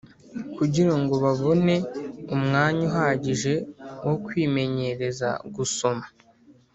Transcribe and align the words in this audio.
kugira 0.55 0.93
ngo 1.01 1.13
babone 1.23 1.75
umwanya 2.35 2.81
uhagije 2.89 3.53
wo 4.05 4.15
kwimenyereza 4.25 5.29
gusoma. 5.55 6.05